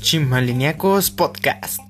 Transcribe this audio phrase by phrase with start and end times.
[0.00, 1.80] Chimaliniacos Podcast.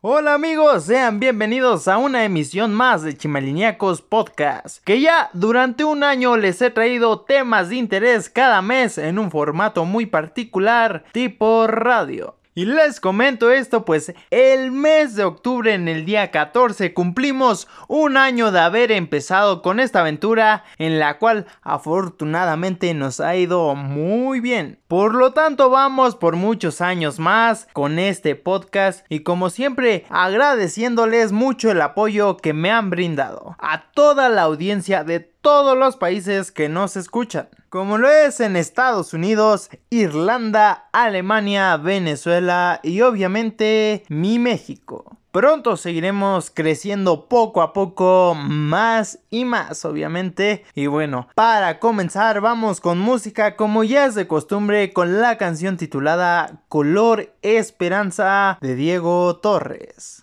[0.00, 6.04] Hola amigos, sean bienvenidos a una emisión más de Chimaliniacos Podcast, que ya durante un
[6.04, 11.66] año les he traído temas de interés cada mes en un formato muy particular tipo
[11.66, 12.36] radio.
[12.56, 18.16] Y les comento esto, pues el mes de octubre en el día 14 cumplimos un
[18.16, 24.38] año de haber empezado con esta aventura en la cual afortunadamente nos ha ido muy
[24.38, 24.78] bien.
[24.86, 31.32] Por lo tanto vamos por muchos años más con este podcast y como siempre agradeciéndoles
[31.32, 36.52] mucho el apoyo que me han brindado a toda la audiencia de todos los países
[36.52, 44.38] que nos escuchan como lo es en Estados Unidos, Irlanda, Alemania, Venezuela y obviamente mi
[44.38, 45.18] México.
[45.32, 50.64] Pronto seguiremos creciendo poco a poco más y más obviamente.
[50.76, 55.76] Y bueno, para comenzar vamos con música como ya es de costumbre con la canción
[55.76, 60.22] titulada Color Esperanza de Diego Torres.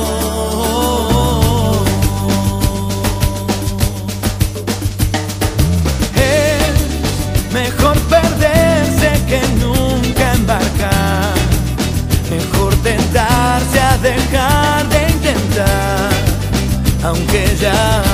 [17.03, 18.10] Aunque ya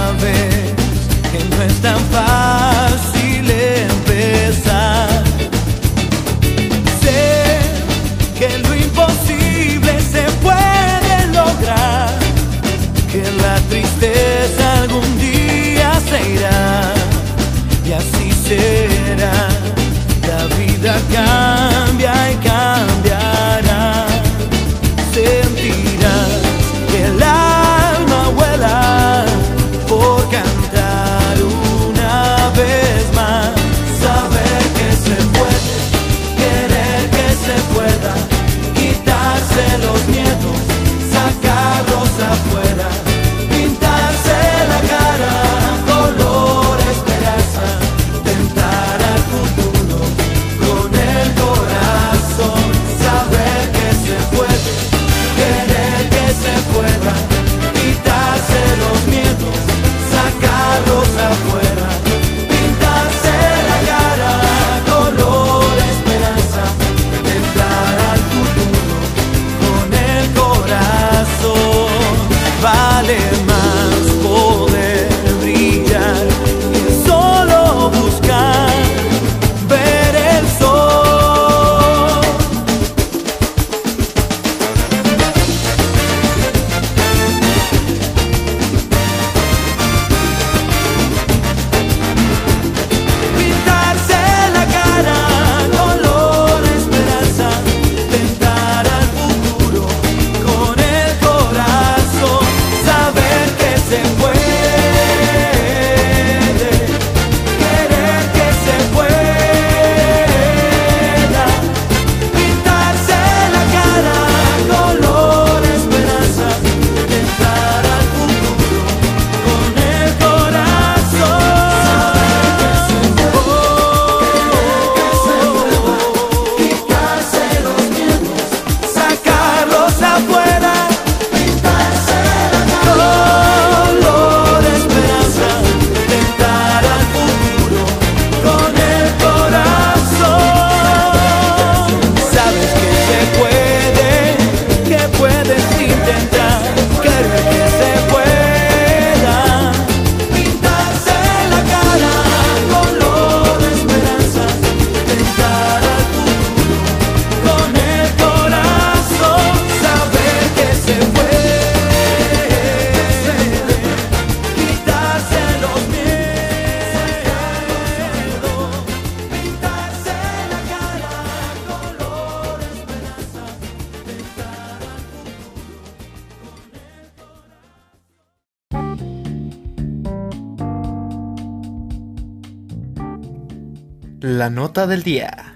[184.29, 185.56] La nota del día.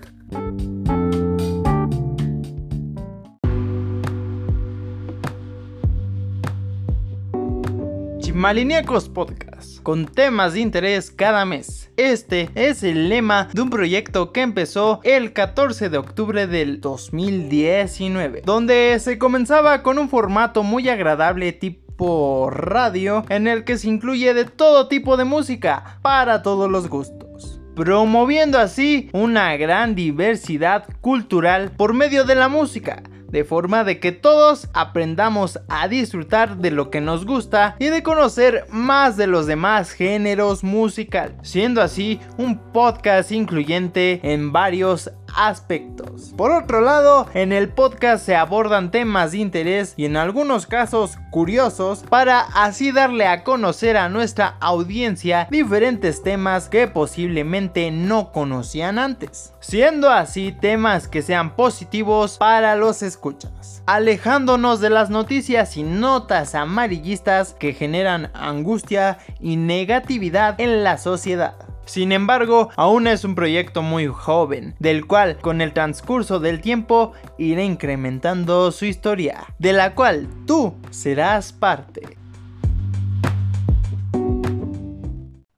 [8.20, 11.92] Chimaliníacos Podcast, con temas de interés cada mes.
[11.98, 18.44] Este es el lema de un proyecto que empezó el 14 de octubre del 2019,
[18.46, 24.34] donde se comenzaba con un formato muy agradable tipo radio en el que se incluye
[24.34, 27.31] de todo tipo de música para todos los gustos
[27.76, 34.12] promoviendo así una gran diversidad cultural por medio de la música, de forma de que
[34.12, 39.48] todos aprendamos a disfrutar de lo que nos gusta y de conocer más de los
[39.48, 46.34] demás géneros musical, siendo así un podcast incluyente en varios aspectos.
[46.36, 51.18] Por otro lado, en el podcast se abordan temas de interés y en algunos casos
[51.32, 59.00] curiosos para así darle a conocer a nuestra audiencia diferentes temas que posiblemente no conocían
[59.00, 59.54] antes.
[59.60, 66.56] Siendo así temas que sean positivos para los escuchas, alejándonos de las noticias y notas
[66.56, 71.71] amarillistas que generan angustia y negatividad en la sociedad.
[71.86, 77.14] Sin embargo, aún es un proyecto muy joven, del cual con el transcurso del tiempo
[77.38, 82.18] irá incrementando su historia, de la cual tú serás parte.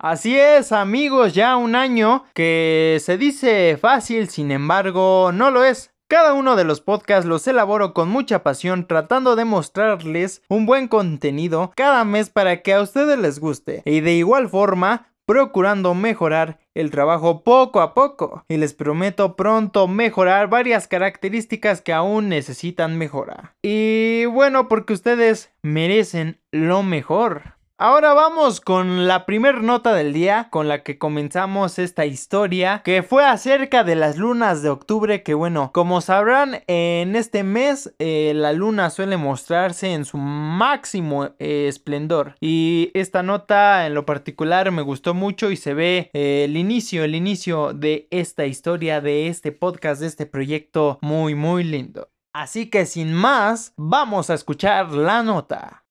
[0.04, 5.94] Así es amigos, ya un año que se dice fácil, sin embargo no lo es.
[6.10, 10.88] Cada uno de los podcasts los elaboro con mucha pasión tratando de mostrarles un buen
[10.90, 13.81] contenido cada mes para que a ustedes les guste.
[13.86, 19.88] Y de igual forma, procurando mejorar el trabajo poco a poco y les prometo pronto
[19.88, 23.56] mejorar varias características que aún necesitan mejora.
[23.62, 27.53] Y bueno, porque ustedes merecen lo mejor.
[27.80, 33.02] Ahora vamos con la primer nota del día con la que comenzamos esta historia que
[33.02, 38.34] fue acerca de las lunas de octubre que bueno como sabrán en este mes eh,
[38.36, 42.36] la luna suele mostrarse en su máximo eh, esplendor.
[42.40, 47.04] Y esta nota en lo particular me gustó mucho y se ve eh, el inicio
[47.04, 52.12] el inicio de esta historia de este podcast de este proyecto muy muy lindo.
[52.36, 55.82] Así que sin más vamos a escuchar la nota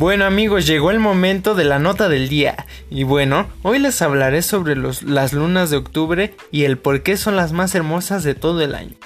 [0.00, 2.64] Bueno amigos, llegó el momento de la nota del día.
[2.88, 7.36] Y bueno, hoy les hablaré sobre las lunas de octubre y el por qué son
[7.36, 8.96] las más hermosas de todo el año.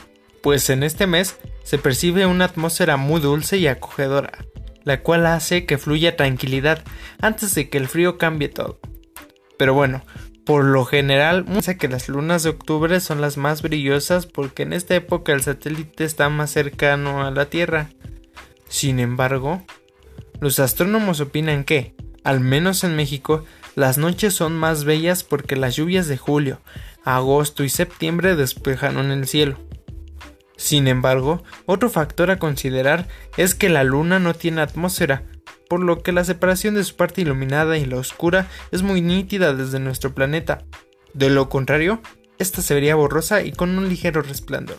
[0.40, 4.44] Pues en este mes se percibe una atmósfera muy dulce y acogedora,
[4.84, 6.84] la cual hace que fluya tranquilidad
[7.20, 8.78] antes de que el frío cambie todo.
[9.58, 10.04] Pero bueno,
[10.46, 14.72] por lo general, piensa que las lunas de octubre son las más brillosas porque en
[14.72, 17.90] esta época el satélite está más cercano a la Tierra.
[18.68, 19.64] Sin embargo,
[20.40, 25.76] los astrónomos opinan que, al menos en México, las noches son más bellas porque las
[25.76, 26.60] lluvias de julio,
[27.04, 29.58] agosto y septiembre despejaron el cielo.
[30.56, 35.24] Sin embargo, otro factor a considerar es que la luna no tiene atmósfera,
[35.68, 39.54] por lo que la separación de su parte iluminada y la oscura es muy nítida
[39.54, 40.64] desde nuestro planeta.
[41.12, 42.00] De lo contrario,
[42.38, 44.78] esta se vería borrosa y con un ligero resplandor.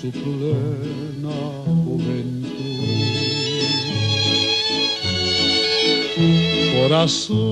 [0.00, 1.38] su plena
[1.84, 2.48] juventud.
[6.72, 7.46] Corazón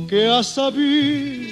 [0.08, 1.39] que ha sabido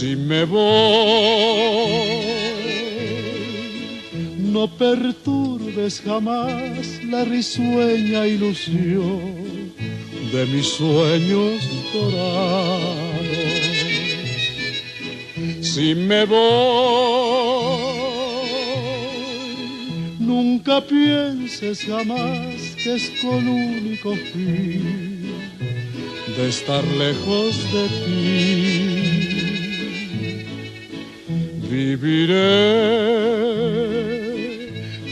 [0.00, 0.62] Si me voy,
[4.38, 9.74] no perturbes jamás la risueña ilusión
[10.32, 13.20] de mis sueños dorados.
[15.60, 16.40] Si me voy,
[20.18, 25.34] nunca pienses jamás que es con único fin
[26.38, 28.99] de estar lejos de ti.
[31.70, 32.36] Viviré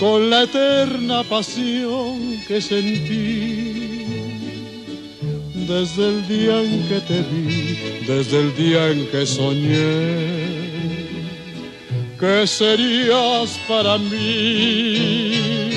[0.00, 3.78] con la eterna pasión que sentí
[5.54, 10.48] desde el día en que te vi, desde el día en que soñé
[12.18, 15.68] que serías para mí.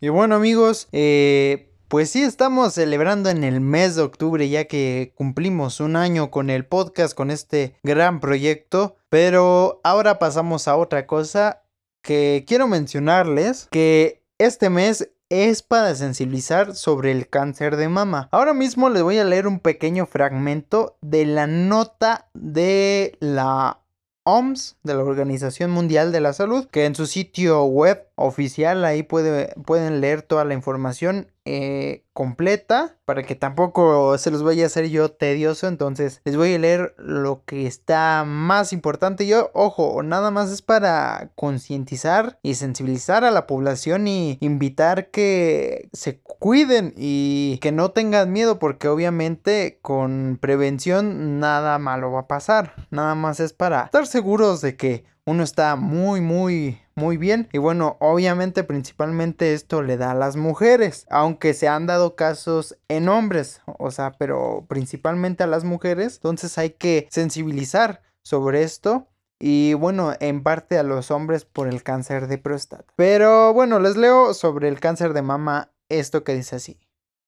[0.00, 5.12] Y bueno amigos, eh, pues sí estamos celebrando en el mes de octubre ya que
[5.14, 8.96] cumplimos un año con el podcast, con este gran proyecto.
[9.10, 11.64] Pero ahora pasamos a otra cosa
[12.02, 18.30] que quiero mencionarles, que este mes es para sensibilizar sobre el cáncer de mama.
[18.32, 23.82] Ahora mismo les voy a leer un pequeño fragmento de la nota de la
[24.24, 29.02] OMS, de la Organización Mundial de la Salud, que en su sitio web oficial ahí
[29.02, 34.66] puede, pueden leer toda la información eh, completa para que tampoco se los vaya a
[34.66, 35.66] hacer yo tedioso.
[35.66, 39.26] Entonces les voy a leer lo que está más importante.
[39.26, 45.88] Yo, ojo, nada más es para concientizar y sensibilizar a la población y invitar que
[45.92, 52.28] se cuiden y que no tengan miedo porque obviamente con prevención nada malo va a
[52.28, 52.74] pasar.
[52.90, 57.48] Nada más es para estar seguros de que uno está muy, muy, muy bien.
[57.52, 62.78] Y bueno, obviamente principalmente esto le da a las mujeres, aunque se han dado casos
[62.88, 66.16] en hombres, o sea, pero principalmente a las mujeres.
[66.16, 69.08] Entonces hay que sensibilizar sobre esto.
[69.38, 72.84] Y bueno, en parte a los hombres por el cáncer de próstata.
[72.94, 76.78] Pero bueno, les leo sobre el cáncer de mama esto que dice así.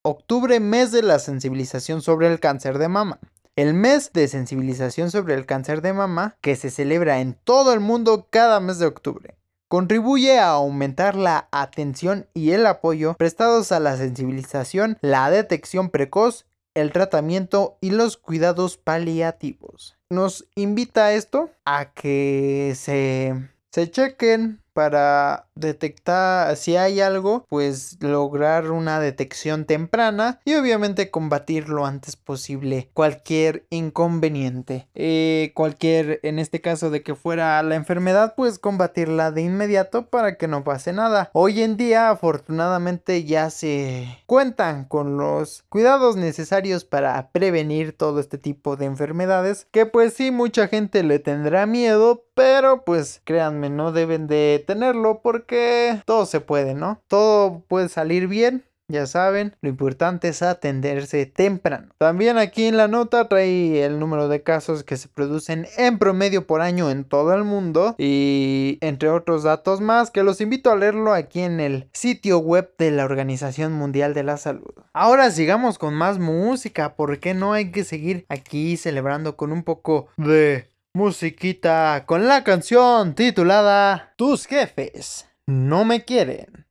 [0.02, 3.18] Octubre, mes de la sensibilización sobre el cáncer de mama.
[3.56, 7.80] El mes de sensibilización sobre el cáncer de mama, que se celebra en todo el
[7.80, 9.37] mundo cada mes de octubre,
[9.75, 16.47] contribuye a aumentar la atención y el apoyo prestados a la sensibilización, la detección precoz,
[16.75, 19.99] el tratamiento y los cuidados paliativos.
[20.11, 23.35] Nos invita a esto a que se,
[23.73, 31.69] se chequen para detectar si hay algo, pues lograr una detección temprana y obviamente combatir
[31.69, 34.88] lo antes posible cualquier inconveniente.
[34.95, 40.37] Eh, cualquier, en este caso de que fuera la enfermedad, pues combatirla de inmediato para
[40.37, 41.31] que no pase nada.
[41.33, 48.38] Hoy en día, afortunadamente, ya se cuentan con los cuidados necesarios para prevenir todo este
[48.38, 49.66] tipo de enfermedades.
[49.71, 55.21] Que pues sí, mucha gente le tendrá miedo, pero pues créanme, no deben de tenerlo
[55.23, 57.02] porque todo se puede, ¿no?
[57.09, 58.64] Todo puede salir bien.
[58.87, 61.88] Ya saben, lo importante es atenderse temprano.
[61.97, 66.47] También aquí en la nota trae el número de casos que se producen en promedio
[66.47, 70.76] por año en todo el mundo y entre otros datos más que los invito a
[70.76, 74.75] leerlo aquí en el sitio web de la Organización Mundial de la Salud.
[74.92, 80.09] Ahora sigamos con más música, porque no hay que seguir aquí celebrando con un poco
[80.18, 86.67] de musiquita con la canción titulada Tus jefes no me quieren.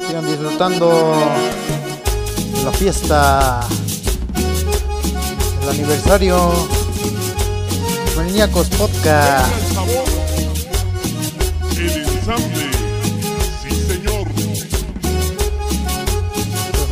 [0.00, 1.14] Sigan disfrutando
[2.64, 3.60] la fiesta,
[5.62, 6.52] el aniversario,
[8.16, 9.73] Maníacos Podcast.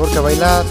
[0.02, 0.64] Mejor que bailar.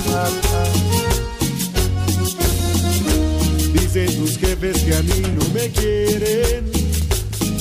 [3.72, 6.70] Dicen tus jefes que a mí no me quieren.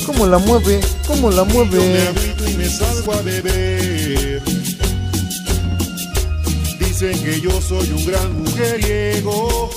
[0.05, 0.81] ¿Cómo la mueve?
[1.07, 2.09] ¿Cómo la Yo me mueve?
[2.09, 4.43] agüito y me salgo a beber.
[6.81, 9.71] Dicen que yo soy un gran mujeriego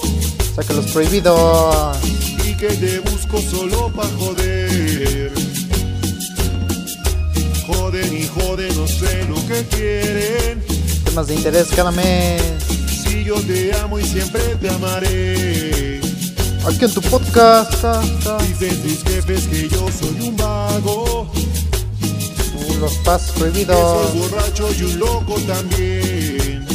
[0.55, 1.97] Saca los prohibidos.
[2.43, 5.31] y que te busco solo pa' joder.
[7.67, 10.72] Joden y joden, no sé lo que quieren.
[11.13, 12.41] Temas de interés cada mes.
[13.03, 16.01] Si yo te amo y siempre te amaré.
[16.65, 17.69] aquí en tu podcast.
[17.81, 18.37] Ta, ta.
[18.43, 21.31] Dicen tus jefes que yo soy un vago,
[22.55, 24.13] Uh, los pasos que soy prohibidos.
[24.15, 26.65] borracho y un loco también.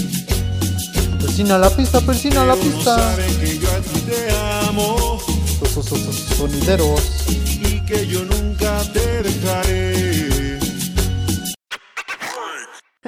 [1.20, 2.96] Persina la pista, persina la Pero no pista.
[2.96, 5.18] saben que yo a ti te amo
[5.60, 7.00] Los so- so- so- sonideros.
[7.28, 10.17] y que yo nunca te dejaré.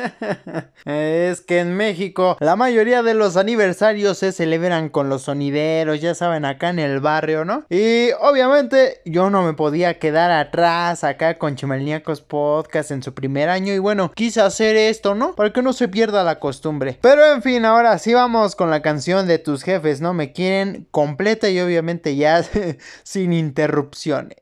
[0.85, 6.14] Es que en México la mayoría de los aniversarios se celebran con los sonideros, ya
[6.14, 7.64] saben, acá en el barrio, ¿no?
[7.69, 13.49] Y obviamente yo no me podía quedar atrás acá con Chimalniacos Podcast en su primer
[13.49, 15.35] año y bueno, quise hacer esto, ¿no?
[15.35, 16.99] Para que no se pierda la costumbre.
[17.00, 20.14] Pero en fin, ahora sí vamos con la canción de tus jefes, ¿no?
[20.14, 22.42] Me quieren completa y obviamente ya
[23.02, 24.38] sin interrupciones.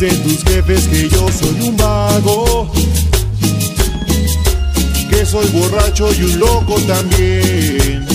[0.00, 2.70] Dicen tus jefes que yo soy un vago,
[5.10, 8.06] que soy borracho y un loco también.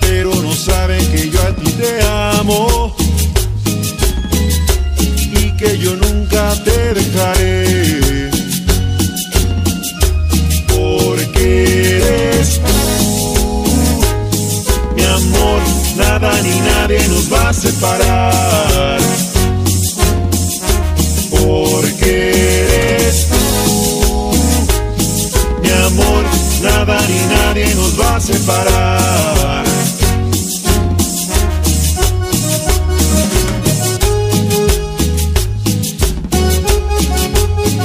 [0.00, 2.96] Pero no saben que yo a ti te amo
[5.40, 8.30] y que yo nunca te dejaré.
[10.66, 13.64] Porque eres tú,
[14.96, 15.60] mi amor,
[15.96, 19.33] nada ni nadie nos va a separar.
[21.44, 22.30] Porque
[22.62, 24.32] eres tú,
[25.62, 26.24] mi amor,
[26.62, 29.64] nada ni nadie nos va a separar.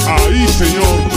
[0.08, 1.09] Ahí señor.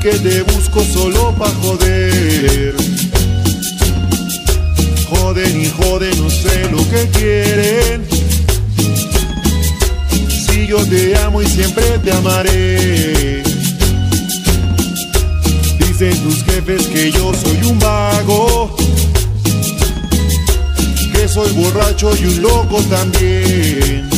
[0.00, 2.74] Que te busco solo pa' joder.
[5.10, 8.06] Joden y joden, no sé lo que quieren.
[10.28, 13.42] Si yo te amo y siempre te amaré.
[15.78, 18.74] Dicen tus jefes que yo soy un vago,
[21.12, 24.09] que soy borracho y un loco también.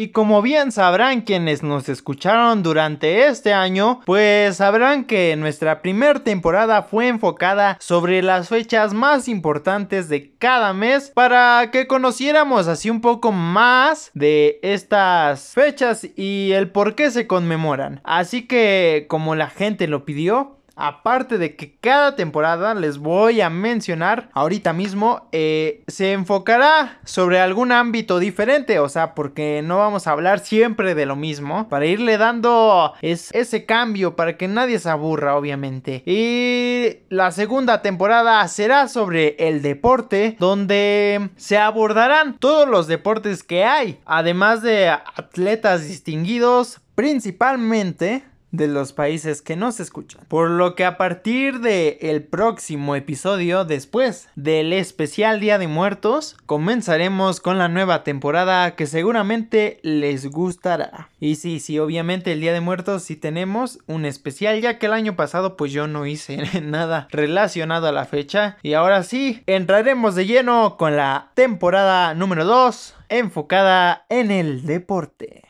[0.00, 6.24] Y como bien sabrán quienes nos escucharon durante este año, pues sabrán que nuestra primera
[6.24, 12.88] temporada fue enfocada sobre las fechas más importantes de cada mes para que conociéramos así
[12.88, 18.00] un poco más de estas fechas y el por qué se conmemoran.
[18.02, 23.50] Así que como la gente lo pidió, aparte de que cada temporada les voy a
[23.50, 30.06] mencionar ahorita mismo, eh, se enfocará sobre algún ámbito diferente, o sea, porque no vamos
[30.06, 34.90] a hablar siempre de lo mismo, para irle dando ese cambio, para que nadie se
[34.90, 36.02] aburra, obviamente.
[36.06, 43.64] Y la segunda temporada será sobre el deporte, donde se abordarán todos los deportes que
[43.64, 50.24] hay, además de atletas distinguidos, principalmente de los países que nos escuchan.
[50.28, 56.36] Por lo que a partir del el próximo episodio, después del especial Día de Muertos,
[56.46, 61.10] comenzaremos con la nueva temporada que seguramente les gustará.
[61.20, 64.92] Y sí, sí, obviamente el Día de Muertos sí tenemos un especial, ya que el
[64.92, 68.56] año pasado pues yo no hice nada relacionado a la fecha.
[68.62, 75.49] Y ahora sí, entraremos de lleno con la temporada número 2, enfocada en el deporte.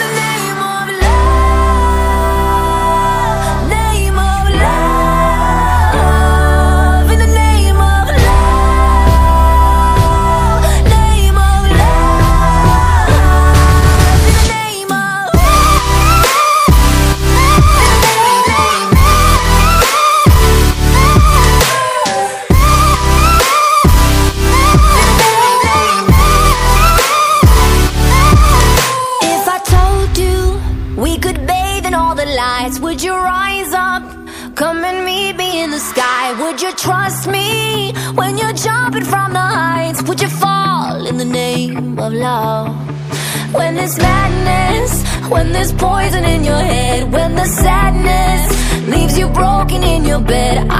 [43.91, 50.05] There's madness, when there's poison in your head, when the sadness leaves you broken in
[50.05, 50.70] your bed,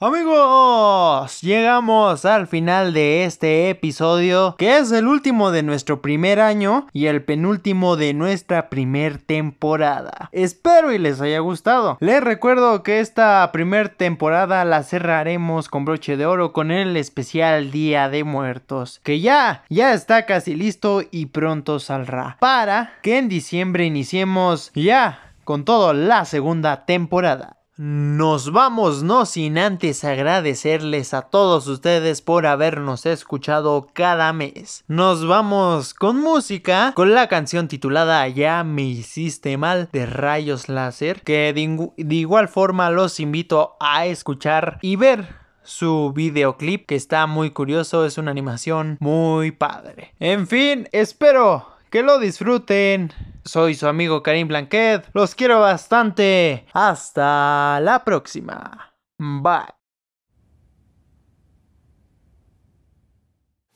[0.00, 6.86] Amigos, llegamos al final de este episodio, que es el último de nuestro primer año
[6.92, 10.28] y el penúltimo de nuestra primer temporada.
[10.30, 11.98] Espero y les haya gustado.
[11.98, 17.72] Les recuerdo que esta primer temporada la cerraremos con broche de oro con el especial
[17.72, 23.28] Día de Muertos, que ya, ya está casi listo y pronto saldrá, para que en
[23.28, 27.57] diciembre iniciemos ya con todo la segunda temporada.
[27.78, 34.82] Nos vamos, no sin antes agradecerles a todos ustedes por habernos escuchado cada mes.
[34.88, 41.22] Nos vamos con música, con la canción titulada Ya me hiciste mal de Rayos Láser,
[41.22, 47.28] que de, de igual forma los invito a escuchar y ver su videoclip que está
[47.28, 50.14] muy curioso, es una animación muy padre.
[50.18, 53.12] En fin, espero que lo disfruten.
[53.44, 56.66] Soy su amigo Karim Blanquet, los quiero bastante.
[56.72, 58.94] Hasta la próxima.
[59.18, 59.78] Bye.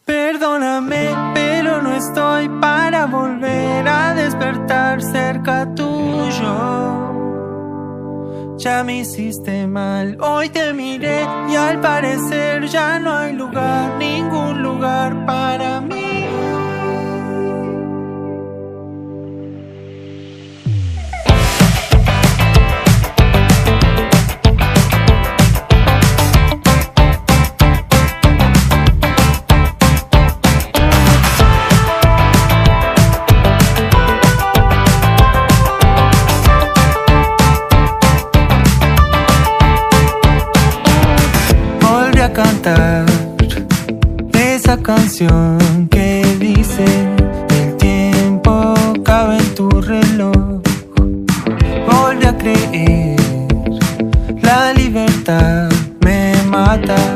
[0.05, 7.03] Perdóname, pero no estoy para volver a despertar cerca tuyo.
[8.59, 14.63] Ya me hiciste mal, hoy te miré y al parecer ya no hay lugar, ningún
[14.63, 16.12] lugar para mí.
[42.33, 43.05] Cantar
[44.33, 46.85] esa canción que dice
[47.51, 50.63] el tiempo cabe en tu reloj.
[51.87, 53.17] Volví a creer
[54.43, 55.69] la libertad
[56.05, 57.12] me mata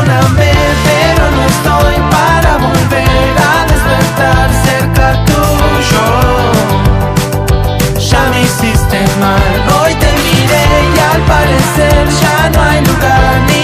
[0.00, 0.52] Perdóname,
[0.84, 6.06] pero no estoy para volver a despertar cerca tuyo.
[7.98, 13.59] Ya me hiciste mal, hoy te miré y al parecer ya no hay lugar.